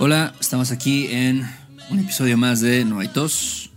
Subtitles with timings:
[0.00, 1.44] Hola, estamos aquí en
[1.90, 3.72] un episodio más de No hay tos.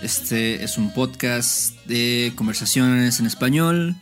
[0.00, 3.96] Este es un podcast de conversaciones en español,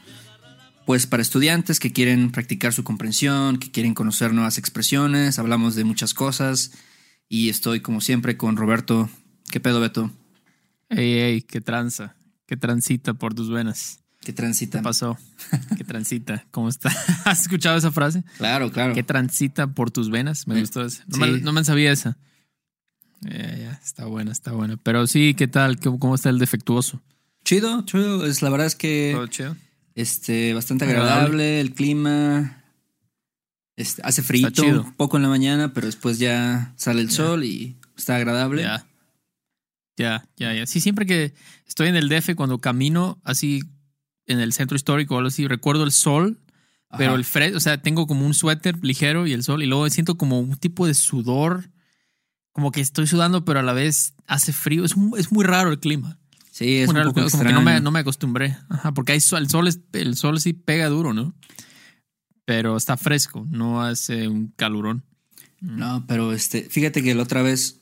[0.84, 5.84] pues para estudiantes que quieren practicar su comprensión, que quieren conocer nuevas expresiones, hablamos de
[5.84, 6.72] muchas cosas
[7.30, 9.08] y estoy como siempre con Roberto.
[9.50, 10.10] ¿Qué pedo, Beto?
[10.90, 12.14] Ey, ey, qué tranza,
[12.46, 14.03] qué transita por tus venas.
[14.24, 14.78] ¿Qué transita?
[14.78, 15.18] ¿Qué pasó?
[15.76, 16.44] ¿Qué transita?
[16.50, 16.90] ¿Cómo está?
[17.24, 18.24] ¿Has escuchado esa frase?
[18.38, 18.94] Claro, claro.
[18.94, 20.46] ¿Qué transita por tus venas?
[20.48, 21.04] Me Eh, gustó esa.
[21.06, 21.20] No, sí.
[21.20, 22.16] me, no me sabía esa.
[23.20, 24.76] Ya, ya, está buena, está buena.
[24.78, 25.78] Pero sí, ¿qué tal?
[25.78, 27.00] ¿Cómo, cómo está el defectuoso?
[27.44, 28.26] Chido, chido.
[28.26, 29.56] Es, la verdad es que ¿Todo chido?
[29.94, 31.12] este, bastante Agradable.
[31.14, 32.64] agradable, el clima.
[33.76, 37.76] Este, hace frío un poco en la mañana, pero después ya sale el sol y
[37.96, 38.62] está agradable.
[38.62, 38.86] Ya.
[39.96, 40.66] Ya, ya, ya.
[40.66, 41.34] Sí, siempre que
[41.66, 43.62] estoy en el DF, cuando camino así
[44.26, 46.40] en el centro histórico o algo así, recuerdo el sol,
[46.88, 46.98] Ajá.
[46.98, 49.88] pero el fresco, o sea, tengo como un suéter ligero y el sol, y luego
[49.90, 51.70] siento como un tipo de sudor,
[52.52, 54.84] como que estoy sudando, pero a la vez hace frío.
[54.84, 56.18] Es, un- es muy raro el clima.
[56.52, 57.48] Sí, es Muy un raro, poco como extraño.
[57.48, 58.56] que no me, no me acostumbré.
[58.68, 61.34] Ajá, porque hay sol, el sol, es, el sol sí pega duro, ¿no?
[62.44, 65.04] Pero está fresco, no hace un calurón.
[65.60, 67.80] No, pero este, fíjate que la otra vez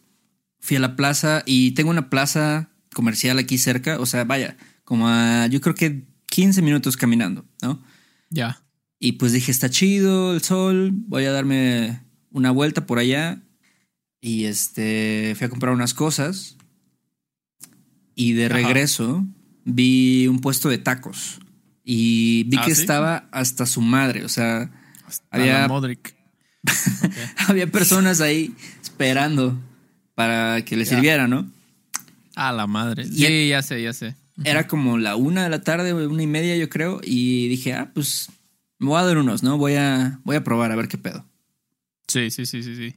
[0.61, 5.09] fui a la plaza y tengo una plaza comercial aquí cerca, o sea, vaya, como
[5.09, 7.83] a yo creo que 15 minutos caminando, ¿no?
[8.31, 8.63] Ya.
[8.99, 13.43] Y pues dije, está chido el sol, voy a darme una vuelta por allá.
[14.23, 16.57] Y este, fui a comprar unas cosas.
[18.15, 18.55] Y de Ajá.
[18.55, 19.27] regreso
[19.65, 21.41] vi un puesto de tacos.
[21.85, 22.81] Y vi ¿Ah, que sí?
[22.81, 24.71] estaba hasta su madre, o sea,
[25.31, 25.67] Había-
[27.49, 29.61] había personas ahí esperando
[30.15, 30.97] para que les Ya.
[30.97, 31.51] sirviera, ¿no?
[32.37, 33.05] A la madre.
[33.05, 34.15] Y- Sí, ya sé, ya sé.
[34.45, 37.01] Era como la una de la tarde, una y media, yo creo.
[37.03, 38.29] Y dije, ah, pues
[38.79, 39.59] me voy a dar unos, ¿no?
[39.59, 41.25] Voy a, voy a probar a ver qué pedo.
[42.09, 42.95] Sí, sí, sí, sí, sí.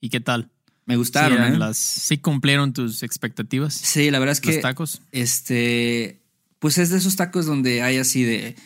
[0.00, 0.50] ¿Y qué tal?
[0.84, 1.58] Me gustaron, sí, ¿eh?
[1.58, 3.72] las, sí cumplieron tus expectativas.
[3.74, 5.00] Sí, la verdad es los que tacos.
[5.12, 6.20] este,
[6.58, 8.56] pues es de esos tacos donde hay así de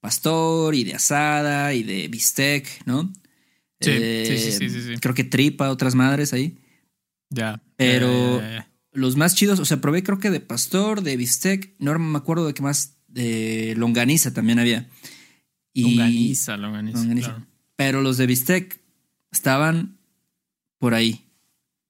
[0.00, 3.12] pastor y de asada y de bistec, ¿no?
[3.80, 5.00] Sí, Eh, sí, sí, sí, sí, sí.
[5.00, 6.58] Creo que tripa, otras madres ahí.
[7.30, 7.62] Ya.
[7.76, 8.40] Pero-.
[8.92, 12.46] Los más chidos, o sea, probé creo que de pastor, de bistec, no me acuerdo
[12.46, 14.88] de qué más, de longaniza también había.
[15.72, 16.98] Y, Longaniza, longaniza.
[16.98, 17.28] longaniza.
[17.28, 17.46] claro.
[17.76, 18.80] Pero los de bistec
[19.30, 19.98] estaban
[20.78, 21.26] por ahí.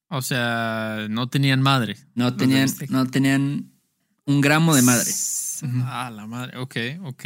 [0.09, 1.97] O sea, no tenían madre.
[2.15, 3.73] No tenían, no tenían
[4.27, 5.11] un gramo de madre.
[5.85, 6.59] Ah, la madre.
[6.59, 7.25] Ok, ok.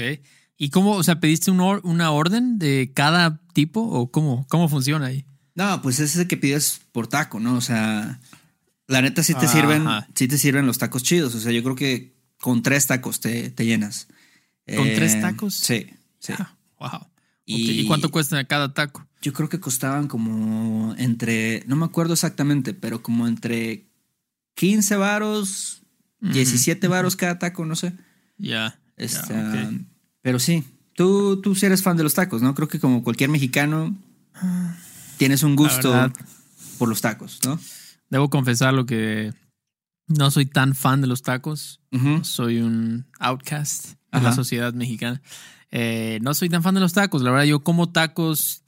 [0.57, 4.69] ¿Y cómo, o sea, pediste un or- una orden de cada tipo o cómo, cómo
[4.69, 5.25] funciona ahí?
[5.55, 7.55] No, pues ese que pides por taco, ¿no?
[7.57, 8.21] O sea,
[8.87, 9.53] la neta sí te Ajá.
[9.53, 9.85] sirven,
[10.15, 11.35] sí te sirven los tacos chidos.
[11.35, 14.09] O sea, yo creo que con tres tacos te, te llenas.
[14.77, 15.55] ¿Con Eh, tres tacos?
[15.55, 15.87] Sí,
[16.19, 16.33] sí.
[16.39, 17.07] Ah, wow.
[17.47, 19.07] Y- ¿Y, ¿Y cuánto cuesta cada taco?
[19.23, 23.87] Yo creo que costaban como entre, no me acuerdo exactamente, pero como entre
[24.55, 25.83] 15 varos,
[26.21, 27.93] 17 varos cada taco, no sé.
[28.39, 28.79] Ya.
[28.97, 29.35] Este.
[30.23, 30.65] Pero sí,
[30.95, 32.55] tú, tú sí eres fan de los tacos, ¿no?
[32.55, 33.95] Creo que como cualquier mexicano
[35.19, 36.13] tienes un gusto
[36.79, 37.59] por los tacos, ¿no?
[38.11, 39.33] Debo confesar lo que
[40.07, 41.81] no soy tan fan de los tacos.
[42.23, 45.21] Soy un outcast de la sociedad mexicana.
[45.71, 47.23] Eh, no soy tan fan de los tacos.
[47.23, 48.63] La verdad, yo como tacos,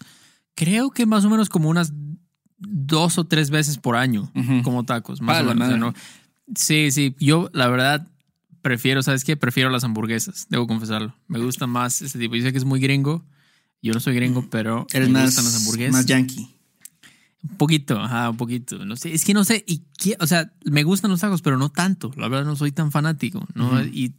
[0.55, 1.93] creo que más o menos como unas
[2.59, 4.33] dos o tres veces por año
[4.65, 5.21] como tacos.
[5.21, 5.69] Más A o menos.
[5.69, 5.93] o sea, madre.
[5.99, 7.15] no- Sí, sí.
[7.19, 8.07] Yo, la verdad,
[8.63, 9.37] prefiero, ¿sabes qué?
[9.37, 10.47] Prefiero las hamburguesas.
[10.49, 11.15] Debo confesarlo.
[11.29, 12.35] Me gusta más ese tipo.
[12.37, 13.25] Yo sé que es muy gringo.
[13.83, 15.93] Yo no soy gringo, pero Eres me más, gustan las hamburguesas.
[15.93, 16.56] más yankee.
[17.42, 18.84] Un poquito, ajá, un poquito.
[18.84, 21.59] No sé, es que no sé, y qué- o sea, me gustan los tacos, pero
[21.59, 22.10] no tanto.
[22.16, 23.83] La verdad, no soy tan fanático, ¿no?
[23.84, 24.15] Y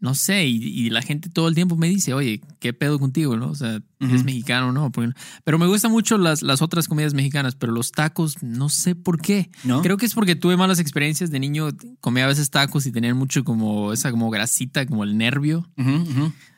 [0.00, 3.36] no sé, y, y la gente todo el tiempo me dice, oye, ¿qué pedo contigo,
[3.36, 3.48] no?
[3.50, 4.24] O sea, ¿eres Ujú.
[4.24, 4.90] mexicano no?
[4.92, 5.12] Porque?
[5.44, 9.20] Pero me gustan mucho las, las otras comidas mexicanas, pero los tacos, no sé por
[9.20, 9.50] qué.
[9.62, 9.80] ¿No?
[9.82, 11.68] Creo que es porque tuve malas experiencias de niño,
[12.00, 15.70] comía a veces tacos y tenían mucho como esa como grasita, como el nervio.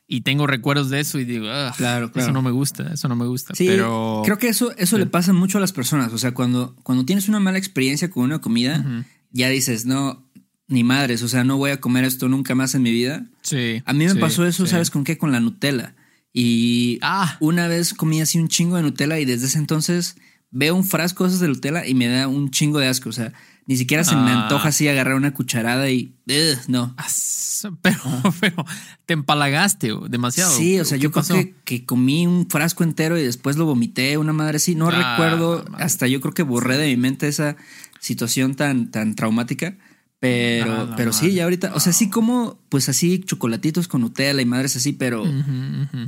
[0.09, 2.27] Y tengo recuerdos de eso y digo, "Ah, Claro, claro.
[2.29, 3.55] eso no me gusta, eso no me gusta.
[3.57, 5.01] Sí, pero creo que eso, eso Sí.
[5.01, 6.13] le pasa mucho a las personas.
[6.13, 10.25] O sea, cuando, cuando tienes una mala experiencia con una comida, ya dices, no,
[10.69, 13.27] ni madres, o sea, no voy a comer esto nunca más en mi vida.
[13.43, 13.83] Sí.
[13.85, 14.67] A mí me sí, pasó eso.
[14.67, 15.19] ¿sabes con qué?
[15.19, 15.95] Con la Nutella.
[16.33, 20.17] Y Ah, una vez comí así un chingo de Nutella y desde ese entonces
[20.51, 23.09] veo un frasco de de Nutella y me da un chingo de asco.
[23.09, 23.33] O sea,
[23.67, 24.43] ni siquiera se me Ah.
[24.45, 26.15] antoja así agarrar una cucharada y.
[26.29, 26.95] ugh, no.
[26.97, 27.99] As- Pero,
[28.41, 28.65] pero
[29.07, 30.51] te empalagaste demasiado.
[30.57, 31.35] Sí, o sea, ¿Qué yo pasó?
[31.35, 34.75] creo que, que comí un frasco entero y después lo vomité, una madre así.
[34.75, 35.85] No Ah, recuerdo, madre.
[35.85, 37.57] hasta yo creo que borré de mi mente esa
[37.99, 39.77] situación tan, tan traumática.
[40.21, 44.41] Pero, Ah, pero sí, ya ahorita, o sea, sí como, pues así, chocolatitos con Nutella
[44.41, 45.25] y madres así, pero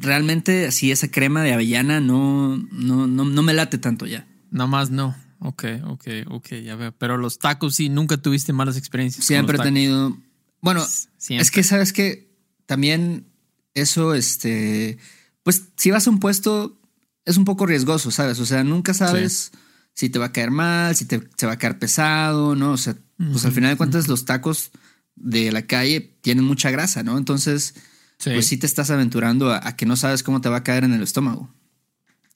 [0.01, 4.27] realmente así esa crema de avellana no, no, no, no me late tanto ya.
[4.51, 5.15] Nada más no.
[5.41, 6.93] Ok, ok, ok, ya veo.
[6.99, 9.25] Pero los tacos sí, nunca tuviste malas experiencias.
[9.25, 10.17] Siempre he tenido.
[10.61, 10.85] Bueno,
[11.17, 11.43] Siempre.
[11.43, 12.35] es que sabes que
[12.67, 13.27] también
[13.75, 14.99] eso, este,
[15.45, 16.81] pues si vas a un puesto
[17.25, 18.41] es un poco riesgoso, ¿sabes?
[18.41, 19.53] O sea, nunca sabes
[19.95, 22.73] si te va a caer mal, si te, se va a caer pesado, ¿no?
[22.73, 24.71] O sea, pues al final de cuentas los tacos
[25.15, 27.17] de la calle tienen mucha grasa, ¿no?
[27.19, 27.75] Entonces,
[28.21, 28.31] Sí.
[28.33, 30.83] pues sí te estás aventurando a, a que no sabes cómo te va a caer
[30.83, 31.55] en el estómago.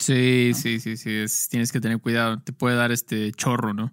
[0.03, 1.11] Sí, sí, sí, sí.
[1.11, 2.41] es- tienes que tener cuidado.
[2.43, 3.93] Te puede dar este chorro, ¿no?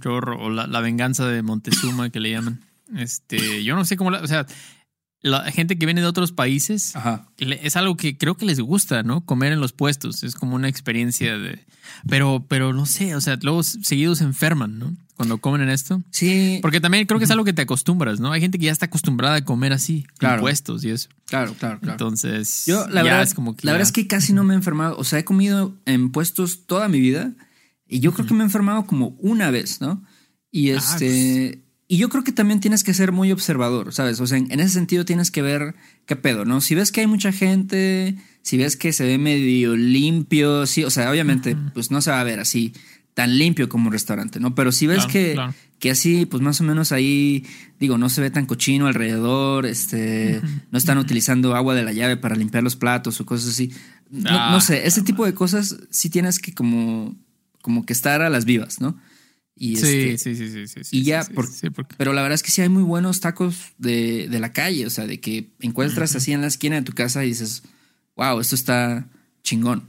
[0.00, 2.60] Chorro o la, la venganza de Montezuma que le llaman.
[2.96, 4.46] Este, yo no sé cómo, la- o sea,
[5.22, 7.28] la gente que viene de otros países Ajá.
[7.38, 9.24] es algo que creo que les gusta, ¿no?
[9.24, 11.60] Comer en los puestos es como una experiencia de,
[12.08, 14.96] pero, pero no sé, o sea, luego seguidos se enferman, ¿no?
[15.14, 16.02] Cuando comen en esto.
[16.10, 18.32] Sí, Porque también creo que es algo que te acostumbras, ¿no?
[18.32, 20.36] Hay gente que ya está acostumbrada a comer así, Claro.
[20.36, 21.08] en puestos y eso.
[21.26, 21.92] claro, claro, claro.
[21.92, 24.42] Entonces, Yo, la ya verdad, es como que la ya- verdad es que casi no
[24.42, 24.96] me he enfermado.
[24.98, 27.32] O sea, he comido en puestos toda mi vida
[27.86, 30.02] y yo creo que me he enfermado como una vez, ¿no?
[30.50, 31.61] Y Ah, este.
[31.92, 34.18] Y yo creo que también tienes que ser muy observador, ¿sabes?
[34.18, 35.74] O sea, en, en ese sentido tienes que ver
[36.06, 36.62] qué pedo, ¿no?
[36.62, 40.90] Si ves que hay mucha gente, si ves que se ve medio limpio, sí, o
[40.90, 42.72] sea, obviamente, pues no se va a ver así
[43.12, 44.54] tan limpio como un restaurante, ¿no?
[44.54, 45.54] Pero si ves Claro, que, claro.
[45.80, 47.44] que así, pues más o menos ahí,
[47.78, 50.40] digo, no se ve tan cochino alrededor, este,
[50.70, 53.70] no están utilizando agua de la llave para limpiar los platos o cosas así.
[54.10, 57.14] No, Ah, no sé, ese tipo de cosas sí tienes que como,
[57.60, 58.98] como que estar a las vivas, ¿no?
[59.54, 62.12] Y Sí, este, sí, sí, sí, sí, sí, y ya, sí, por- sí, porque- pero
[62.14, 65.06] la verdad es que sí hay muy buenos tacos de, de la calle, o sea,
[65.06, 67.62] de que encuentras así en la esquina de tu casa y dices,
[68.16, 69.08] wow, esto está
[69.42, 69.80] chingón.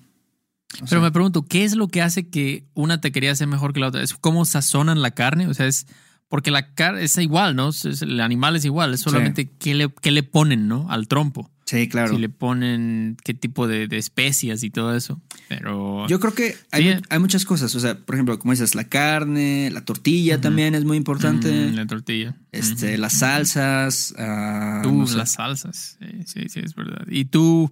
[0.75, 3.73] O Pero sea, me pregunto, ¿qué es lo que hace que una taquería sea mejor
[3.73, 4.01] que la otra?
[4.03, 5.47] ¿Es cómo sazonan la carne?
[5.47, 5.85] O sea, es
[6.27, 7.69] porque la carne es igual, ¿no?
[7.69, 10.87] Es- el animal es igual, es solamente qué, le, qué le ponen, ¿no?
[10.89, 11.51] Al trompo.
[11.65, 12.13] Sí, claro.
[12.13, 15.21] Si le ponen qué tipo de, de especias y todo eso.
[15.49, 16.95] Pero Yo creo que hay, Sí.
[16.95, 20.75] mu- hay muchas cosas, o sea, por ejemplo, como dices, la carne, la tortilla también
[20.75, 22.35] es muy importante, Mm, la tortilla.
[22.51, 25.17] este, las salsas, ah, Tú, no sé.
[25.17, 25.97] las salsas.
[25.99, 27.05] Sí, sí, sí, es verdad.
[27.09, 27.71] Y tú,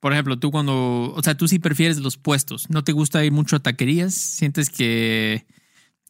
[0.00, 2.70] por ejemplo, tú cuando, o sea, tú sí prefieres los puestos.
[2.70, 4.14] ¿No te gusta ir mucho a taquerías?
[4.14, 5.44] ¿Sientes que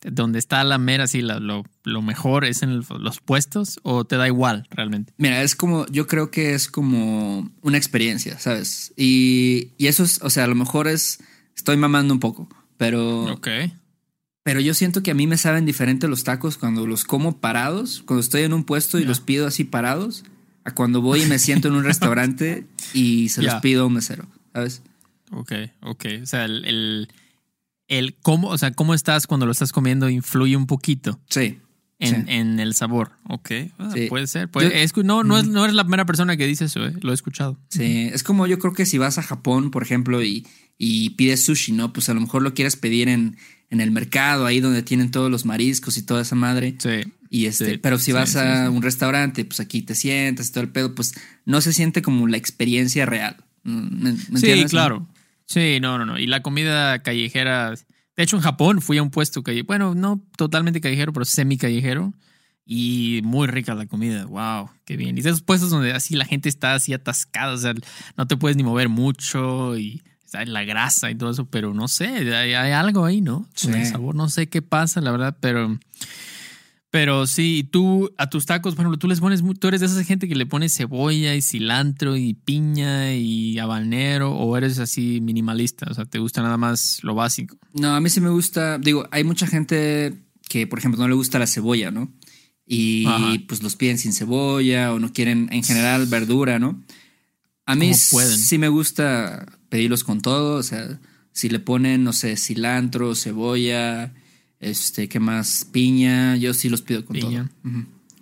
[0.03, 4.05] donde está la mera, sí, la- lo, lo mejor es en el- los puestos o
[4.05, 5.13] te da igual realmente?
[5.19, 8.93] Mira, es como, yo creo que es como una experiencia, ¿sabes?
[8.97, 11.19] Y, y eso es, o sea, a lo mejor es,
[11.55, 12.49] estoy mamando un poco,
[12.79, 13.49] pero, Ok.
[14.43, 18.03] pero yo siento que a mí me saben diferente los tacos cuando los como parados,
[18.07, 20.25] cuando estoy en un puesto y los pido así parados,
[20.65, 23.95] a cuando voy y me siento en un restaurante y se los pido a un
[23.95, 24.83] mesero, ¿sabes?
[25.33, 26.05] Ok, ok.
[26.23, 27.09] O sea, el, el,
[27.91, 31.21] el cómo, o sea, cómo estás cuando lo estás comiendo influye un poquito.
[31.29, 31.59] Sí.
[31.99, 32.33] En, Sí.
[32.33, 33.51] en el sabor, ok.
[33.79, 34.07] Ah, Sí.
[34.09, 34.49] Puede ser.
[34.51, 37.11] puede- Yo- no, no, es, no eres la primera persona que dice eso, eh, lo
[37.11, 37.59] he escuchado.
[37.69, 40.47] Sí, es como yo creo que si vas a Japón, por ejemplo, y,
[40.79, 41.93] y pides sushi, ¿no?
[41.93, 43.37] Pues a lo mejor lo quieres pedir en,
[43.69, 46.75] en el mercado, ahí donde tienen todos los mariscos y toda esa madre.
[46.79, 47.03] Sí.
[47.29, 48.75] Y este, Sí, pero si vas sí, a sí.
[48.75, 51.13] un restaurante, pues aquí te sientas y todo el pedo, pues
[51.45, 53.37] no se siente como la experiencia real.
[53.65, 55.07] Mm, ¿Me, me Sí, claro.
[55.51, 56.17] Sí, no, no, no.
[56.19, 57.71] Y la comida callejera.
[58.17, 59.67] De hecho, en Japón fui a un puesto callejero.
[59.67, 62.15] Bueno, no totalmente callejero, pero semi callejero.
[62.65, 64.27] Y muy rica la comida.
[64.27, 65.17] Wow, qué bien.
[65.17, 67.53] Y esos puestos donde así la gente está así atascada.
[67.55, 67.75] O sea,
[68.17, 69.77] no te puedes ni mover mucho.
[69.77, 71.47] Y está la grasa y todo eso.
[71.47, 73.49] Pero no sé, hay, hay algo ahí, ¿no?
[73.61, 73.91] Con el Sí.
[73.91, 74.15] sabor.
[74.15, 75.81] No sé qué pasa, la verdad, pero.
[76.91, 80.03] Pero sí, tú a tus tacos, por ejemplo, tú les pones, tú eres de esa
[80.03, 85.87] gente que le pones cebolla y cilantro y piña y habanero o eres así minimalista,
[85.89, 87.57] o sea, te gusta nada más lo básico.
[87.75, 91.15] No, a mí sí me gusta, digo, hay mucha gente que, por ejemplo, no le
[91.15, 92.13] gusta la cebolla, ¿no?
[92.67, 93.35] Y Ajá.
[93.47, 96.83] pues los piden sin cebolla o no quieren en general verdura, ¿no?
[97.67, 100.99] A mí sí me gusta pedirlos con todo, o sea,
[101.31, 104.13] si le ponen, no sé, cilantro, cebolla,
[104.61, 105.67] este, ¿qué más?
[105.73, 107.51] Piña, yo sí los pido con Piña.
[107.63, 107.73] todo.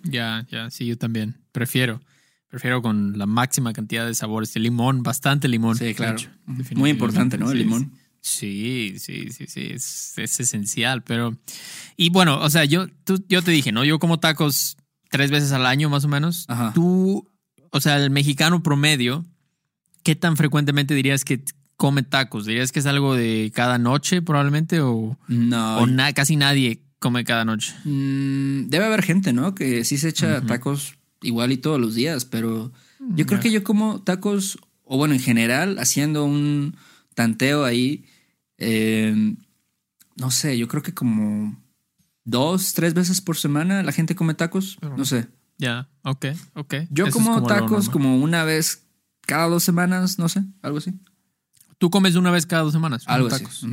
[0.03, 1.35] Ya, ya, sí, yo también.
[1.51, 2.01] Prefiero.
[2.47, 4.55] Prefiero con la máxima cantidad de sabores.
[4.55, 5.75] Limón, bastante limón.
[5.77, 6.17] Sí, claro.
[6.17, 6.29] hecho.
[6.75, 7.51] Muy importante, ¿no?
[7.51, 7.93] El sí, limón.
[8.21, 11.37] Sí, sí, sí, sí, es, es esencial, pero...
[11.95, 13.85] Y bueno, o sea, yo, tú- yo te dije, ¿no?
[13.85, 14.77] Yo como tacos
[15.09, 16.45] tres veces al año más o menos.
[16.47, 16.73] Ajá.
[16.73, 17.29] Tú,
[17.71, 19.25] o sea, el mexicano promedio,
[20.03, 21.43] ¿qué tan frecuentemente dirías que
[21.79, 22.45] come tacos?
[22.45, 25.77] ¿Dirías que es algo de cada noche probablemente o, No.
[25.79, 27.73] o na- casi nadie come cada noche?
[27.85, 29.55] Mm, debe haber gente, ¿no?
[29.55, 32.73] Que sí se echa tacos igual y todos los días, pero
[33.15, 36.75] yo creo que yo como tacos, o bueno, en general, haciendo un
[37.15, 38.03] tanteo ahí,
[38.57, 39.35] eh,
[40.17, 41.57] no sé, yo creo que como
[42.25, 45.27] dos, tres veces por semana la gente come tacos, no sé.
[45.57, 46.73] Ya, ok, ok.
[46.89, 48.83] Yo Eso como tacos como una vez
[49.25, 50.91] cada dos semanas, no sé, algo así.
[51.79, 53.03] Tú comes una vez cada dos semanas.
[53.07, 53.63] Algo tacos.
[53.63, 53.67] así.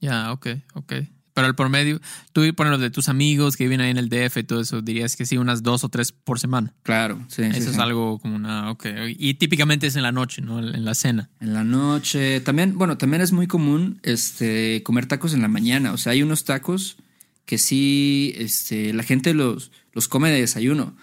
[0.00, 0.92] Ya, ok, ok.
[1.34, 2.00] Pero el promedio,
[2.32, 4.82] tú por ejemplo, de tus amigos que viven ahí en el DF y todo eso,
[4.82, 6.72] dirías que sí, unas dos o tres por semana.
[6.84, 7.42] Claro, sí.
[7.42, 7.82] sí, Eso es sí.
[7.82, 8.86] algo como una, ok.
[9.18, 10.60] Y típicamente es en la noche, ¿no?
[10.60, 11.30] En la cena.
[11.40, 12.40] En la noche.
[12.40, 15.92] También, bueno, también es muy común este, comer tacos en la mañana.
[15.92, 16.98] O sea, hay unos tacos
[17.46, 20.96] que sí, este, la gente los, los come de desayuno.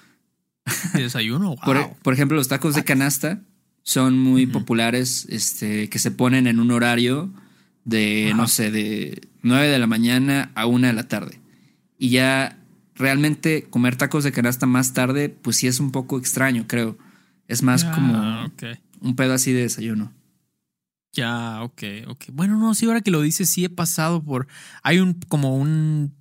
[0.94, 1.50] ¿De desayuno?
[1.50, 1.60] Wow.
[1.66, 3.42] Por, por ejemplo, los tacos de canasta
[3.84, 7.32] son muy populares, este, que se ponen en un horario
[7.86, 8.38] de, Ajá.
[8.38, 11.40] no sé, de 9 de la mañana a 1 de la tarde.
[11.98, 12.58] Y ya
[12.96, 16.98] realmente comer tacos de canasta más tarde, pues sí es un poco extraño, creo.
[17.48, 18.52] Es más Ya, como
[19.02, 20.14] un pedo así de desayuno.
[21.14, 22.26] Ya, ok, ok.
[22.32, 24.48] Bueno, no, sí, ahora que lo dices, sí he pasado por.
[24.82, 26.14] Hay un como un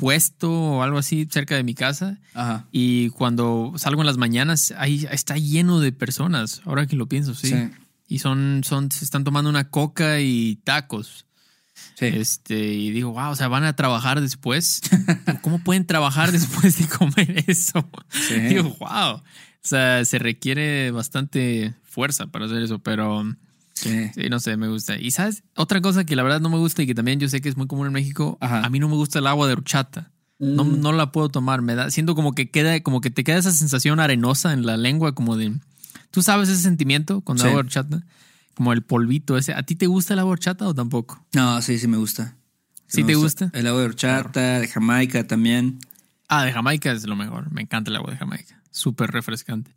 [0.00, 2.18] puesto o algo así cerca de mi casa.
[2.32, 2.66] Ajá.
[2.72, 6.62] Y cuando salgo en las mañanas, ahí está lleno de personas.
[6.64, 7.48] Ahora que lo pienso, sí.
[7.48, 7.70] Sí.
[8.08, 11.26] Y son, son, se están tomando una coca y tacos.
[11.96, 12.06] Sí.
[12.06, 14.80] Este, y digo, wow, o sea, van a trabajar después.
[15.42, 17.88] ¿Cómo pueden trabajar después de comer eso?
[18.08, 18.40] Sí.
[18.40, 19.16] Digo, wow.
[19.16, 19.22] O
[19.62, 23.24] sea, se requiere bastante fuerza para hacer eso, pero
[23.80, 24.10] Sí.
[24.14, 24.96] sí, no sé, me gusta.
[24.98, 27.40] Y sabes, otra cosa que la verdad no me gusta y que también yo sé
[27.40, 28.64] que es muy común en México, Ajá.
[28.64, 30.10] a mí no me gusta el agua de horchata.
[30.38, 30.80] No, Mm.
[30.80, 33.52] no la puedo tomar, me da, siento como que queda, como que te queda esa
[33.52, 35.54] sensación arenosa en la lengua, como de,
[36.10, 37.42] ¿tú sabes ese sentimiento con Sí.
[37.44, 38.02] agua de horchata?
[38.54, 39.54] Como el polvito ese.
[39.54, 41.24] ¿A ti te gusta el agua de horchata o tampoco?
[41.34, 42.36] No, sí, sí me gusta.
[42.86, 43.50] ¿Sí me te gusta?
[43.54, 45.78] El agua de horchata, de Jamaica también.
[46.28, 47.50] Ah, de Jamaica es lo mejor.
[47.52, 48.60] Me encanta el agua de Jamaica.
[48.70, 49.70] Súper refrescante.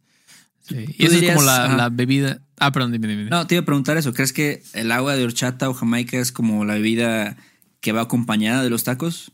[0.67, 0.85] Sí.
[0.97, 2.39] Y ¿Tú esa es como la bebida.
[2.65, 3.25] Ah, perdón, dime, dime.
[3.29, 4.13] No, te iba a preguntar eso.
[4.13, 7.35] ¿Crees que el agua de horchata o Jamaica es como la bebida
[7.81, 9.33] que va acompañada de los tacos?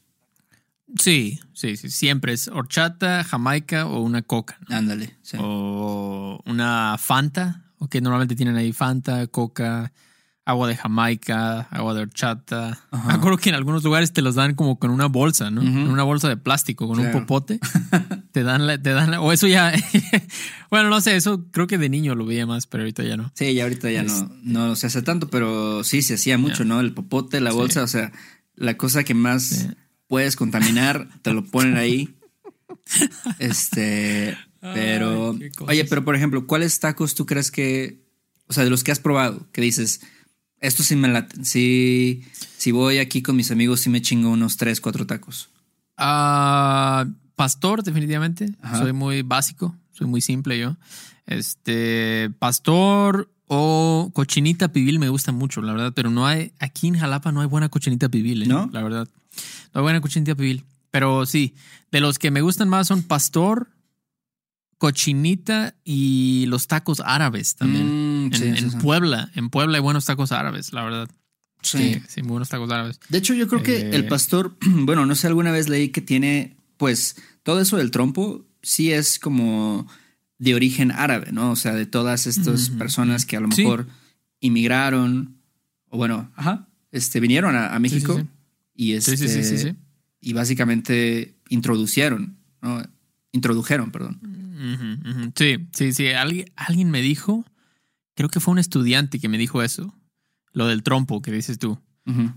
[0.97, 1.91] Sí, sí, sí.
[1.91, 4.57] Siempre es horchata, Jamaica o una coca.
[4.67, 4.77] ¿no?
[4.77, 5.15] Ándale.
[5.21, 5.37] sí.
[5.39, 7.65] O una Fanta.
[7.77, 9.93] O que normalmente tienen ahí Fanta, coca,
[10.49, 12.79] agua de Jamaica, agua de horchata.
[12.91, 13.07] Ajá.
[13.07, 15.61] Me acuerdo que en algunos lugares te los dan como con una bolsa, ¿no?
[15.61, 15.69] Ujú.
[15.69, 17.59] En una bolsa de plástico, con un popote.
[18.31, 19.71] te dan la, te dan la- o eso ya.
[20.71, 23.31] bueno, no sé, eso creo que de niño lo veía más, pero ahorita ya no.
[23.35, 26.79] Sí, ya ahorita ya no, no se hace tanto, pero sí se hacía mucho, ¿no?
[26.79, 27.57] El popote, la Sí.
[27.57, 28.11] bolsa, o sea,
[28.55, 29.67] la cosa que más
[30.07, 32.15] puedes contaminar, te lo ponen ahí.
[33.39, 38.03] Este, pero, Ay, oye, pero por ejemplo, ¿cuáles tacos tú crees que,
[38.47, 40.01] o sea, de los que has probado, que dices,
[40.59, 42.23] esto sí me laten, sí,
[42.57, 45.49] si voy aquí con mis amigos, sí me chingo unos tres, cuatro tacos?
[45.97, 48.49] Ah, pastor, definitivamente.
[48.61, 48.79] Ajá.
[48.79, 50.77] Soy muy básico, soy muy simple yo.
[51.25, 56.97] Este, pastor o cochinita pibil me gusta mucho, la verdad, pero no hay, aquí en
[56.97, 58.47] Jalapa no hay buena cochinita pibil, ¿eh?
[58.47, 58.69] ¿No?
[58.71, 59.07] La verdad.
[59.73, 60.65] No hay buena cochinita pibil.
[60.91, 61.55] Pero sí,
[61.91, 63.69] de los que me gustan más son pastor,
[64.77, 67.85] cochinita y los tacos árabes también.
[67.85, 68.77] Mm, sí, en sí, en sí.
[68.81, 71.09] Puebla, en Puebla hay buenos tacos árabes, la verdad.
[71.61, 72.01] Sí.
[72.07, 72.99] Sí, buenos tacos árabes.
[73.09, 76.01] De hecho, yo creo que Eh, el pastor, bueno, no sé, alguna vez leí que
[76.01, 79.87] tiene, pues, todo eso del trompo sí es como
[80.37, 81.51] de origen árabe, ¿no?
[81.51, 83.87] O sea, de todas estas personas que a lo mejor
[84.39, 85.35] inmigraron,
[85.89, 88.21] o bueno, ajá, este, vinieron a, a México
[88.73, 89.75] y este, sí, sí, sí, sí.
[90.21, 92.81] y básicamente introducieron, ¿no?
[93.33, 95.31] Introdujeron, perdón.
[95.35, 96.07] Sí, sí, sí.
[96.07, 97.45] Alguien, alguien me dijo,
[98.19, 99.95] creo que fue un estudiante que me dijo eso,
[100.51, 101.79] lo del trompo que dices tú,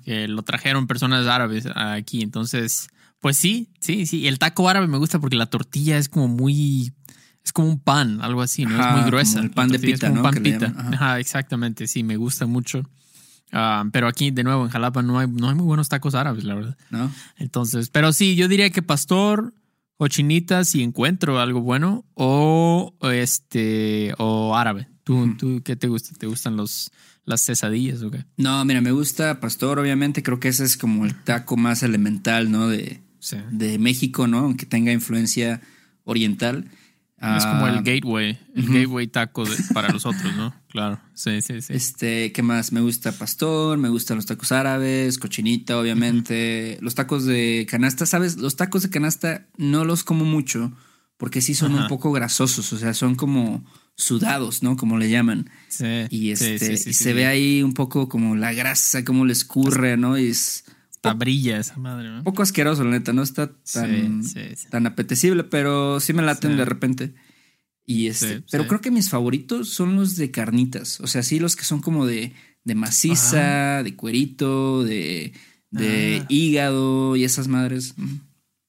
[0.04, 2.22] que lo trajeron personas árabes aquí.
[2.22, 2.86] Entonces,
[3.18, 4.28] pues sí, sí, sí.
[4.28, 6.92] El taco árabe me gusta porque la tortilla es como muy,
[7.44, 8.76] es como un pan, algo así, ¿no?
[8.76, 9.40] Ajá, es muy gruesa.
[9.40, 10.30] el pan de pita, como un ¿no?
[10.30, 10.66] pan pita.
[10.66, 10.90] ajá.
[10.92, 12.88] Ajá, exactamente, sí, me gusta mucho.
[13.50, 16.44] Ah, pero aquí, de nuevo, en Jalapa no hay, no hay muy buenos tacos árabes,
[16.44, 16.78] la verdad.
[16.90, 17.12] ¿No?
[17.38, 19.52] Entonces, pero sí, yo diría que pastor,
[19.96, 24.91] cochinitas si encuentro algo bueno o este o árabe.
[25.04, 26.14] ¿Tú, tú qué te gusta?
[26.16, 26.90] ¿Te gustan los
[27.24, 28.24] las cesadillas o qué?
[28.36, 32.50] No, mira, me gusta pastor, obviamente, creo que ese es como el taco más elemental,
[32.50, 32.68] ¿no?
[32.68, 33.36] De, Sí.
[33.50, 34.38] de México, ¿no?
[34.40, 35.60] Aunque tenga influencia
[36.04, 36.68] oriental.
[37.36, 40.52] Es como Ah, el gateway, el gateway taco de- para los otros, ¿no?
[40.68, 40.98] Claro.
[41.14, 41.72] Sí, sí, sí.
[41.72, 42.72] Este, ¿qué más?
[42.72, 46.78] Me gusta pastor, me gustan los tacos árabes, cochinita, obviamente.
[46.80, 48.38] Los tacos de canasta, ¿sabes?
[48.38, 50.72] Los tacos de canasta no los como mucho
[51.16, 53.64] porque sí son un poco grasosos, o sea, son como
[53.96, 54.76] sudados, ¿no?
[54.76, 55.50] Como le llaman.
[55.68, 55.84] Sí.
[56.10, 59.32] Y, este, sí, sí, y se ve ahí un poco como la grasa, cómo le
[59.32, 60.18] escurre, ¿no?
[60.18, 62.18] Y es Hasta brilla esa madre, ¿no?
[62.18, 64.22] un poco asqueroso, la neta, no está tan,
[64.70, 67.14] tan apetecible, pero sí me laten de repente.
[67.84, 71.56] Y este, pero creo que mis favoritos son los de carnitas, o sea, sí los
[71.56, 72.32] que son como de,
[72.64, 75.32] de maciza, de cuerito, de,
[75.70, 76.26] de Ah.
[76.28, 77.94] hígado y esas madres.
[77.96, 78.16] Mm.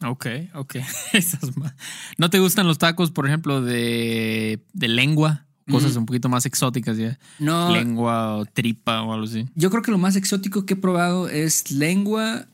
[0.04, 0.76] Ok, ok.
[2.18, 5.46] ¿No te gustan los tacos, por ejemplo, de, de lengua?
[5.72, 6.00] Cosas Mm.
[6.00, 7.18] un poquito más exóticas, ¿ya?
[7.40, 9.48] No, Lengua o tripa o algo así.
[9.56, 12.48] yo creo que lo más exótico que he probado es lengua.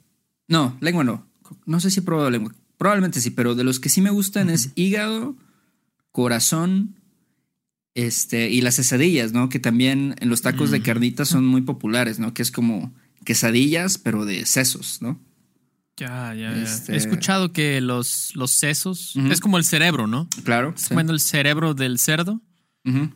[0.47, 1.27] No, lengua no.
[1.65, 2.53] No sé si he probado lengua.
[2.77, 5.35] Probablemente sí, pero de los que sí me gustan es hígado,
[6.11, 6.95] corazón,
[7.95, 9.49] este, y las quesadillas, ¿no?
[9.49, 10.83] Que también en los tacos de Mm.
[10.83, 12.33] carnitas son muy populares, ¿no?
[12.35, 12.93] Que es como
[13.25, 15.19] quesadillas, pero de sesos, ¿no?
[15.99, 16.63] Ya, ya, ya.
[16.63, 20.27] Este- He escuchado que los, los sesos es como el cerebro, ¿no?
[20.43, 20.69] Claro.
[20.75, 20.95] ¿Estás Sí.
[21.09, 22.41] el cerebro del cerdo?
[22.85, 23.11] Ujú.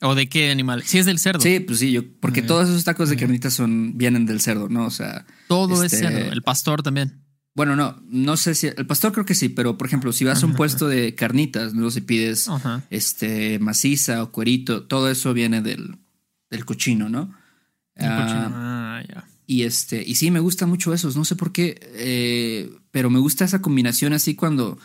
[0.00, 0.82] ¿O de qué animal?
[0.84, 1.40] Sí, es del cerdo.
[1.40, 2.46] Sí, pues sí, yo, porque Ok.
[2.46, 4.86] todos esos tacos de carnitas son, vienen del cerdo, ¿no?
[4.86, 6.32] O sea, Todo Este- es cerdo.
[6.32, 7.24] El pastor también.
[7.56, 10.44] bueno, no, no sé si, el pastor creo que sí, pero por ejemplo, si vas
[10.44, 11.90] a un puesto de carnitas, ¿no?
[11.90, 12.48] Si pides
[12.90, 15.96] este maciza o cuerito, todo eso viene del,
[16.50, 17.34] del cochino, ¿no?
[17.96, 18.50] El Ah, cochino.
[18.54, 19.27] Ah, ya.
[19.50, 23.18] Y este, y sí, me gusta mucho esos, no sé por qué, eh, pero me
[23.18, 24.78] gusta esa combinación así cuando,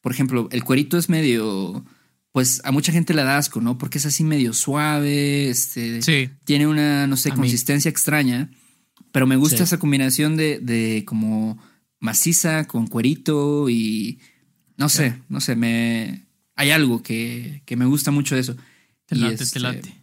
[0.00, 1.84] por ejemplo, el cuerito es medio,
[2.30, 3.76] pues a mucha gente le da asco, ¿no?
[3.76, 6.30] Porque es así medio suave, este, Sí.
[6.44, 7.40] tiene una, no sé, A mí.
[7.40, 8.52] consistencia extraña,
[9.10, 9.62] pero me gusta Sí.
[9.64, 11.58] esa combinación de, de como
[11.98, 14.20] maciza con cuerito y
[14.76, 16.22] no sé, no sé, me
[16.54, 18.56] hay algo que, que me gusta mucho de eso.
[19.06, 19.94] Te late, este, te late.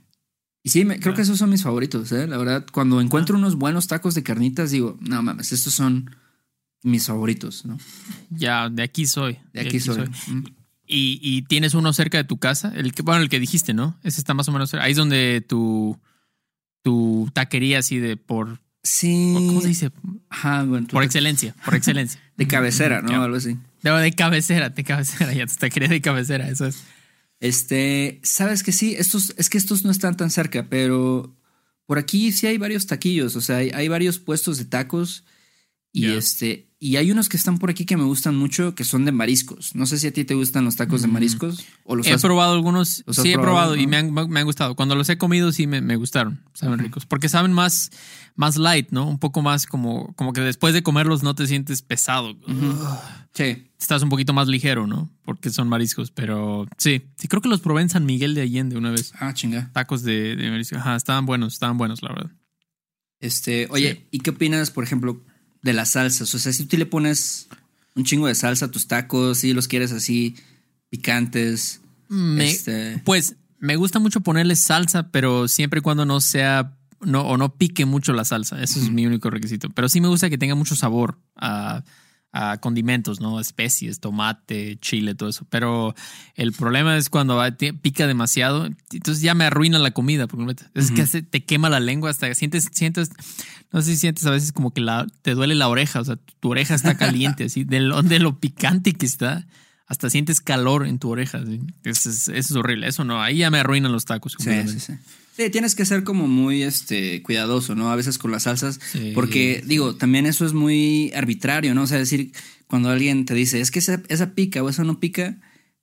[0.64, 2.28] Y sí, me- creo que esos son mis favoritos, ¿eh?
[2.28, 6.16] La verdad, cuando encuentro unos buenos tacos de carnitas, digo, no mames, estos son
[6.84, 7.78] mis favoritos, ¿no?
[8.30, 9.38] Ya, de aquí soy.
[9.54, 10.08] De aquí soy.
[10.28, 10.44] Mm.
[10.88, 13.98] Y, y tienes uno cerca de tu casa, el que, bueno, el que dijiste, ¿no?
[14.04, 14.86] Ese está más o menos cerca.
[14.86, 15.98] Ahí es donde tu,
[16.84, 19.32] tu taquería así de por, Sí.
[19.36, 19.92] ¿cómo se dice?
[20.30, 22.20] Ajá, bueno, tú Por excelencia, por excelencia.
[22.38, 23.24] de cabecera, ¿no?
[23.24, 23.58] Algo así.
[23.84, 26.84] De, de cabecera, de cabecera, ya tu taquería de cabecera, eso es.
[27.42, 31.36] Este, sabes que sí, estos, es que estos no están tan cerca, pero
[31.88, 35.26] por aquí sí hay varios taquillos, o sea, hay, hay varios puestos de tacos
[35.94, 39.04] y este, y hay unos que están por aquí que me gustan mucho, que son
[39.06, 39.76] de mariscos.
[39.76, 41.12] No sé si a ti te gustan los tacos de Mm.
[41.12, 43.90] mariscos o los He has- probado algunos, los sí he probado, probado y ¿no?
[43.90, 44.76] me han, me han gustado.
[44.76, 47.92] Cuando los he comido sí me, me gustaron, saben ricos, porque saben más,
[48.36, 49.08] más light, ¿no?
[49.08, 52.36] Un poco más como, como que después de comerlos no te sientes pesado.
[53.34, 53.68] Sí.
[53.80, 55.10] Estás un poquito más ligero, ¿no?
[55.26, 58.78] Porque son mariscos, pero sí, sí creo que los probé en San Miguel de Allende
[58.78, 59.12] una vez.
[59.20, 59.72] Ah, chinga.
[59.74, 60.76] Tacos de, de marisco.
[60.78, 62.32] Ajá, estaban buenos, estaban buenos, la verdad.
[63.20, 64.08] Este, oye, Sí.
[64.12, 65.24] ¿y qué opinas, por ejemplo,
[65.62, 66.34] de las salsas?
[66.36, 67.48] O sea, si tú le pones
[67.96, 70.36] un chingo de salsa a tus tacos, si los quieres así
[70.90, 76.76] picantes, Me- este, Pues me gusta mucho ponerle salsa, pero siempre y cuando no sea
[77.02, 78.62] no, o no pique mucho la salsa.
[78.62, 79.70] Eso es mi único requisito.
[79.72, 81.84] Pero sí me gusta que tenga mucho sabor a,
[82.34, 83.40] a condimentos, ¿no?
[83.40, 85.46] Especies, tomate, chile, todo eso.
[85.50, 85.94] Pero
[86.36, 90.28] el problema es cuando va- pica demasiado, entonces ya me arruina la comida.
[90.28, 93.10] Porque es que te quema la lengua hasta que sientes, sientes,
[93.72, 96.16] no sé si sientes a veces como que la, te duele la oreja, o sea,
[96.16, 99.46] tu, tu oreja está caliente, así, de lo, de lo picante que está.
[99.88, 101.44] Hasta sientes calor en tu oreja.
[101.46, 101.60] ¿sí?
[101.84, 102.88] Eso, es, eso es horrible.
[102.88, 104.38] Eso no, ahí ya me arruinan los tacos.
[104.40, 104.94] Sí, sí, sí.
[105.36, 107.92] Sí, tienes que ser como muy este, cuidadoso, ¿no?
[107.92, 108.80] A veces con las salsas.
[108.92, 109.12] Sí.
[109.16, 111.84] Porque, digo, también eso es muy arbitrario, ¿no?
[111.84, 112.32] O sea, decir,
[112.68, 115.38] cuando alguien te dice, es que esa, esa pica o eso no pica,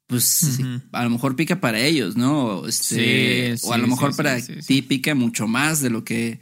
[0.06, 0.60] pues
[0.92, 2.66] a lo mejor pica para ellos, ¿no?
[2.66, 6.40] Este, Sí, o a lo mejor para ti pica mucho más de lo que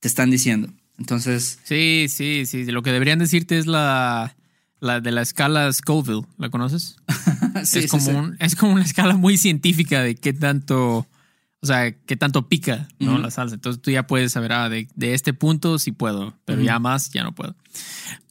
[0.00, 0.72] te están diciendo.
[0.98, 2.64] Entonces, Sí, sí, sí.
[2.66, 4.36] Lo que deberían decirte es la,
[4.80, 6.22] la de la escala Scoville.
[6.38, 6.96] ¿La conoces?
[7.64, 8.10] sí, es, sí, como sí.
[8.12, 11.06] un- es como una escala muy científica de qué tanto,
[11.64, 13.18] o sea, qué tanto pica ¿no?
[13.18, 13.54] La salsa.
[13.54, 17.10] Entonces tú ya puedes saber, ah, de, de este punto sí puedo, pero ya más
[17.10, 17.56] ya no puedo.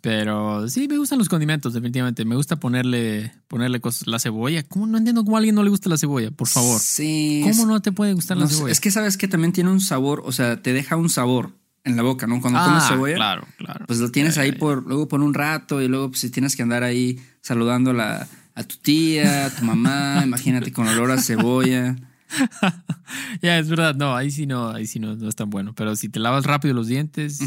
[0.01, 2.25] Pero sí, me gustan los condimentos, definitivamente.
[2.25, 4.05] Me gusta ponerle, ponerle cosas.
[4.07, 4.61] La cebolla.
[4.63, 6.29] ¿Cómo no entiendo cómo a alguien no le gusta la cebolla?
[6.31, 6.79] Por favor.
[6.79, 7.39] Sí.
[7.41, 8.71] ¿Cómo es- no te puede gustar la no cebolla?
[8.71, 11.53] es que sabes que también tiene un sabor, o sea, te deja un sabor
[11.85, 12.39] en la boca, ¿no?
[12.39, 13.15] Cuando comes Ah, cebolla.
[13.15, 13.85] Claro, claro.
[13.87, 16.61] Pues lo tienes ahí por, luego por un rato y luego pues si tienes que
[16.63, 21.95] andar ahí saludando a tu tía, a tu mamá, imagínate con olor a cebolla.
[23.41, 23.95] Ya, es verdad.
[23.95, 25.73] No, ahí sí no, ahí sí no, no es tan bueno.
[25.75, 27.39] Pero si te lavas rápido los dientes,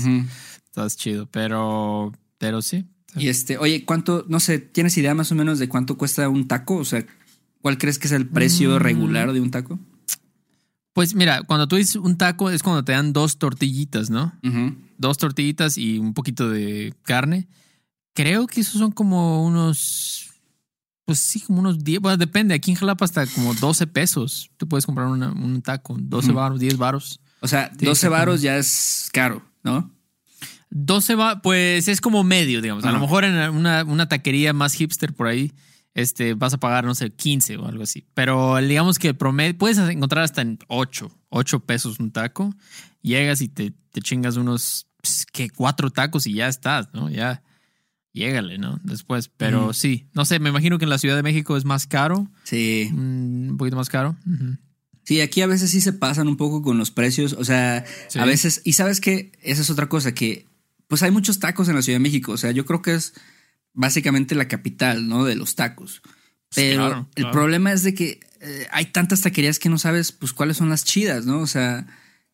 [0.64, 1.27] estás chido.
[1.31, 2.85] Pero, pero sí.
[3.16, 6.46] Y este, oye, ¿cuánto, no sé, tienes idea más o menos de cuánto cuesta un
[6.49, 6.77] taco?
[6.77, 7.05] O sea,
[7.62, 8.83] ¿cuál crees que es el precio Mm.
[8.83, 9.79] regular de un taco?
[10.92, 14.33] Pues mira, cuando tú dices un taco es cuando te dan dos tortillitas, ¿no?
[14.99, 17.49] Dos tortillitas y un poquito de carne.
[18.14, 20.25] Creo que esos son como unos
[21.06, 22.00] Pues sí, como unos 10.
[22.00, 22.52] Bueno, depende.
[22.54, 24.50] Aquí en Jalapa hasta como 12 pesos.
[24.58, 25.96] Tú puedes comprar una- un taco.
[25.98, 26.36] 12 Ujú.
[26.36, 27.20] varos, 10 varos.
[27.40, 29.90] O sea, Sí, 12 varos ya es caro, ¿no?
[30.70, 32.84] 12 va, pues es como medio, digamos.
[32.84, 35.52] A lo mejor en una, una taquería más hipster por ahí,
[35.94, 38.04] este, vas a pagar, no sé, 15 o algo así.
[38.12, 42.52] Pero digamos que el promedio, puedes encontrar hasta en 8, 8 pesos un taco.
[43.00, 47.08] Llegas y te, te chingas unos, pues, que cuatro tacos y ya estás, ¿no?
[47.08, 47.42] Ya,
[48.16, 48.81] llégale, ¿no?
[48.83, 51.87] Después, pero sí, no sé, me imagino que en la Ciudad de México es más
[51.87, 52.88] caro, Sí.
[52.92, 54.16] mm, un poquito más caro.
[55.05, 57.35] Sí, aquí a veces sí se pasan un poco con los precios.
[57.35, 58.18] O sea, Sí.
[58.18, 58.61] a veces.
[58.64, 60.46] Y sabes que esa es otra cosa que.
[60.88, 62.33] Pues hay muchos tacos en la Ciudad de México.
[62.33, 63.12] O sea, yo creo que es
[63.72, 65.24] básicamente la capital, ¿no?
[65.24, 66.02] De los tacos.
[66.55, 70.33] Pero claro, el problema es de que eh, hay tantas taquerías que no sabes, pues,
[70.33, 71.40] cuáles son las chidas, ¿no?
[71.40, 71.87] O sea,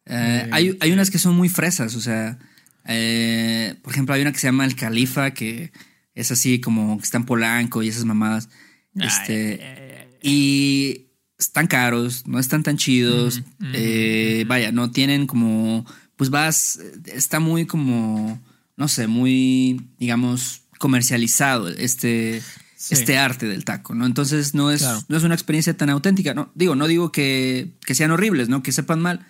[0.06, 1.94] eh, Sí, hay, hay unas que son muy fresas.
[1.96, 2.38] O sea,
[2.86, 5.72] eh, por ejemplo, hay una que se llama El Califa, que
[6.14, 8.48] es así como que está en Polanco y esas mamadas.
[8.94, 11.06] Este, Ay, y
[11.38, 13.42] están caros, no están tan chidos.
[13.72, 15.86] Eh, Vaya, no tienen como.
[16.16, 16.78] Pues vas.
[17.06, 18.40] Está muy como.
[18.76, 22.42] No sé, muy, digamos, comercializado este,
[22.76, 22.94] Sí.
[22.94, 24.06] este arte del taco, ¿no?
[24.06, 25.02] Entonces no es, Claro.
[25.08, 26.34] no es una experiencia tan auténtica.
[26.34, 28.62] No, digo, no digo que, que sean horribles, ¿no?
[28.62, 29.24] Que sepan mal.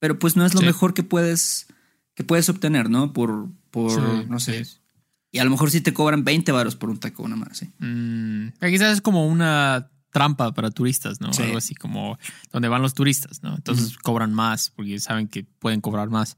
[0.00, 0.66] Pero pues no es lo Sí.
[0.66, 1.66] mejor que puedes.
[2.18, 3.12] Que puedes obtener, ¿no?
[3.12, 3.46] Por.
[3.70, 4.64] por Sí, no sé.
[4.64, 4.78] sí.
[5.30, 7.70] Y a lo mejor sí te cobran 20 varos por un taco, nada más, ¿sí?
[7.78, 11.32] Mm, quizás es como una trampa para turistas, ¿no?
[11.32, 11.44] Sí.
[11.44, 12.18] Algo así como
[12.50, 13.54] donde van los turistas, ¿no?
[13.54, 16.36] Entonces cobran más porque saben que pueden cobrar más.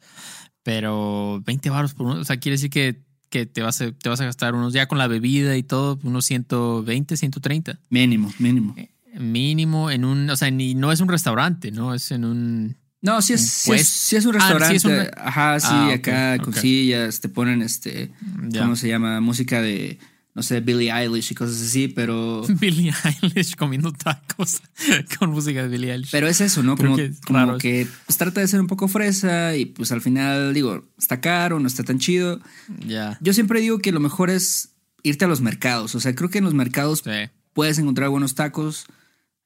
[0.62, 4.10] Pero 20 baros por uno, o sea, quiere decir que, que te, vas a, te
[4.10, 7.78] vas a gastar unos, ya con la bebida y todo, unos 120, 130.
[7.88, 8.76] Mínimo, mínimo.
[9.18, 11.94] Mínimo en un, o sea, ni, no es un restaurante, ¿no?
[11.94, 12.76] Es en un...
[13.02, 14.76] No, sí es, sí es, sí un Ah, sí restaurante.
[14.76, 16.60] es un- Ajá, sí, Ah, ok, acá con ok.
[16.60, 18.10] sillas, te ponen este,
[18.48, 18.60] Ya.
[18.62, 19.20] ¿cómo se llama?
[19.20, 19.98] Música de,
[20.34, 24.60] no sé, Billie Eilish y cosas así, pero, Billie Eilish comiendo tacos
[25.18, 26.10] con música de Billie Eilish.
[26.10, 26.76] pero es eso, ¿no?
[26.76, 30.02] Creo Como, que como que pues, trata de ser un poco fresa y pues al
[30.02, 32.38] final digo, está caro, no está tan chido.
[32.86, 33.16] ya.
[33.22, 36.38] Yo siempre digo que lo mejor es irte a los mercados, o sea, creo que
[36.38, 37.30] en los mercados Sí.
[37.54, 38.84] puedes encontrar buenos tacos.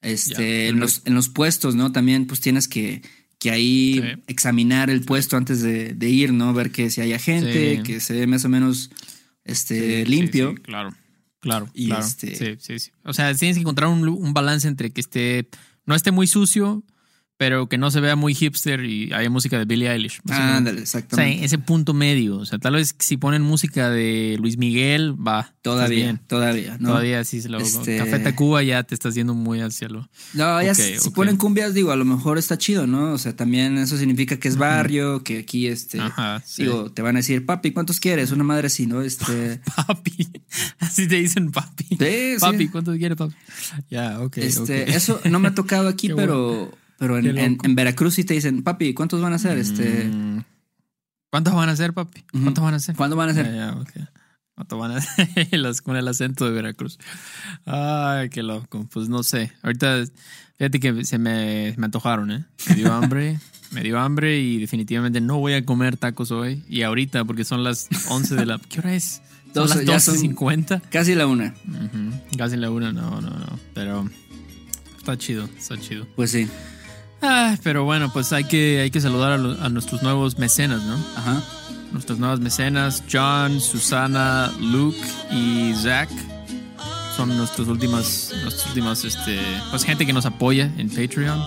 [0.02, 1.90] Este, en, los, en los puestos, ¿no?
[1.92, 3.00] También pues tienes que,
[3.44, 4.22] que ahí Sí.
[4.26, 6.54] examinar el puesto antes de, de ir, ¿no?
[6.54, 7.82] Ver que si haya gente, Sí.
[7.82, 8.88] que se ve más o menos
[9.44, 10.54] este, Sí, limpio.
[10.62, 10.94] claro,
[11.40, 11.68] claro.
[11.74, 12.06] Y claro.
[12.06, 12.90] este- Sí, sí, sí.
[13.04, 15.46] O sea, tienes que encontrar un, un balance entre que esté,
[15.84, 16.84] no esté muy sucio,
[17.36, 20.20] pero que no se vea muy hipster y haya música de Billie Eilish.
[20.22, 20.56] básicamente.
[20.70, 21.44] Ándale, O sea, exactamente.
[21.44, 22.36] ese punto medio.
[22.38, 25.52] O sea, tal vez si ponen música de Luis Miguel, va.
[25.62, 26.20] todavía, bien.
[26.26, 26.90] todavía, ¿no?
[26.90, 27.58] Todavía sí se lo.
[27.58, 30.08] Este- Café Tacuba ya te estás yendo muy hacia lo.
[30.32, 33.12] No, ya si ponen cumbias, digo, a lo mejor está chido, ¿no?
[33.12, 36.62] O sea, también eso significa que es barrio, que aquí, este, Ajá, sí.
[36.62, 38.30] digo, te van a decir, papi, ¿cuántos quieres?
[38.30, 39.02] Una madre así, ¿no?
[39.02, 40.28] Este, Papi.
[40.78, 41.84] Así te dicen papi.
[41.88, 42.36] Sí, sí.
[42.40, 43.34] Papi, ¿cuánto quiere papi?
[43.90, 44.38] Ya, ok.
[44.38, 48.34] Este, eso no me ha tocado aquí, pero, pero en, en- en Veracruz sí te
[48.34, 49.58] dicen, papi, ¿cuántos van a ser?
[49.58, 50.42] Este, Mm.
[51.30, 52.22] ¿Cuántos van a ser, papi?
[52.30, 52.94] ¿Cuántos van a ser?
[52.94, 53.46] ¿Cuándo van a ser?
[53.46, 53.90] Ya, ya, ok.
[54.54, 55.48] ¿Cuántos van a ser?
[55.58, 56.98] Las- con el acento de Veracruz.
[57.66, 58.86] Ay, qué loco.
[58.92, 59.52] Pues no sé.
[59.62, 60.04] Ahorita,
[60.58, 62.44] fíjate que se me, me antojaron, ¿eh?
[62.68, 63.40] Me dio hambre.
[63.72, 66.62] me dio hambre y definitivamente no voy a comer tacos hoy.
[66.68, 68.58] Y ahorita, porque son las 11 de la...
[68.68, 69.20] ¿Qué hora es?
[69.52, 70.82] Son Doce, ya las son- 12.50.
[70.90, 71.52] Casi la una.
[71.68, 73.58] Ujú, Casi la una, no, no, no.
[73.74, 74.08] Pero
[74.98, 76.06] está chido, está chido.
[76.14, 76.48] Pues sí.
[77.22, 80.82] Ah, pero bueno, pues hay que, hay que saludar a, lo- a nuestros nuevos mecenas,
[80.82, 80.94] ¿no?
[81.16, 81.42] Ajá.
[81.92, 84.98] Nuestras nuevas mecenas, John, Susana, Luke
[85.30, 86.08] y Zach.
[87.16, 89.38] Son nuestras últimas, nuestras últimas, este,
[89.70, 91.40] pues gente que nos apoya en Patreon.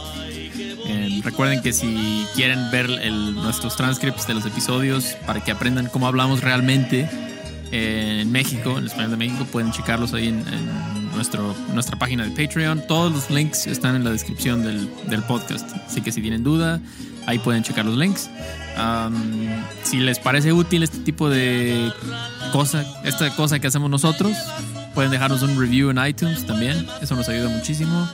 [0.89, 5.88] Eh, recuerden que si quieren ver el- nuestros transcripts de los episodios para que aprendan
[5.88, 7.10] cómo hablamos realmente
[7.73, 12.25] eh, en México, en español de México, pueden checarlos ahí en, en nuestro, nuestra página
[12.25, 12.88] de Patreon.
[12.88, 15.69] Todos los links están en la descripción del, del podcast.
[15.86, 16.80] Así que si tienen duda,
[17.25, 18.30] ahí pueden checar los links.
[18.77, 19.13] Am,
[19.84, 21.91] si les parece útil este tipo de
[22.53, 24.32] cosa, esta cosa que hacemos nosotros,
[24.93, 26.88] pueden dejarnos un review en iTunes también.
[27.01, 28.08] Eso nos ayuda muchísimo.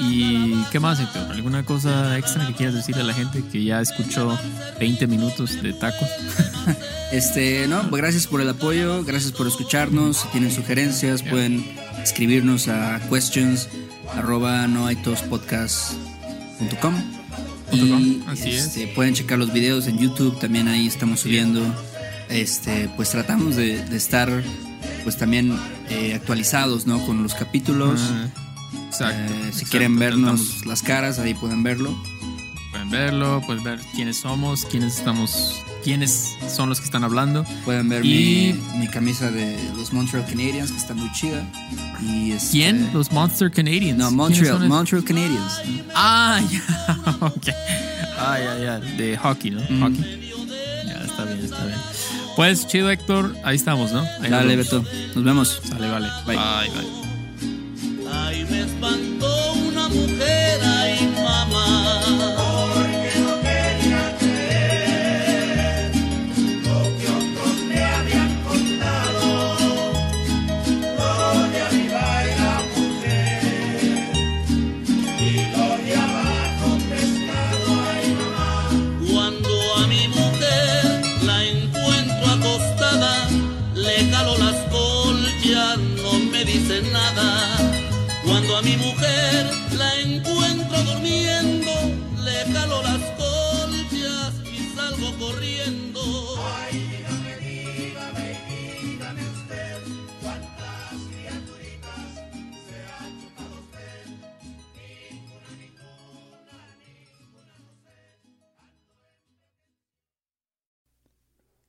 [0.00, 1.32] ¿Y qué más, Héctor?
[1.32, 4.38] ¿Alguna cosa extra que quieras decirle a la gente que ya escuchó
[4.78, 6.08] 20 minutos de tacos?
[7.10, 10.18] Este, no, pues gracias por el apoyo, gracias por escucharnos.
[10.18, 11.30] Si tienen sugerencias, Yeah.
[11.30, 11.64] pueden
[12.02, 13.68] escribirnos a questions
[14.16, 16.94] arroba noaitospodcast.com
[17.72, 18.64] y Así es.
[18.66, 21.60] este, pueden checar los videos en YouTube, también ahí estamos subiendo.
[22.30, 24.42] Este, pues tratamos de, de estar
[25.04, 25.54] pues también
[25.90, 27.04] eh, actualizados, ¿no?
[27.04, 28.00] Con los capítulos.
[28.02, 28.28] Ah,
[28.88, 29.32] exacto.
[29.32, 31.94] Eh, si exacto, quieren vernos tratamos- las caras, ahí pueden verlo.
[32.70, 37.44] pueden verlo, pueden ver quiénes somos, quiénes estamos, quiénes son los que están hablando.
[37.64, 41.42] Pueden ver Y- mi, mi camisa de los Montreal Canadiens, que está muy chida.
[42.02, 42.90] Y este- ¿Quién?
[42.92, 43.98] Los Monster Canadians.
[43.98, 44.68] No, ¿Quiénes Montreal?
[44.68, 45.52] Montreal Canadiens.
[45.94, 47.48] Ah, ya, ok.
[48.18, 49.62] Ah, ya, ya, de hockey, ¿no?
[49.62, 49.80] Mm.
[49.82, 50.30] Hockey.
[50.86, 51.78] Ya, está bien, está bien.
[52.36, 54.00] Pues, chido, Héctor, ahí estamos, ¿no?
[54.00, 54.66] Ahí nos Dale, vemos.
[54.70, 54.84] Beto.
[55.14, 55.60] Nos vemos.
[55.66, 56.08] Sale, vale.
[56.26, 56.36] Bye.
[56.36, 56.70] bye.
[56.82, 57.07] bye.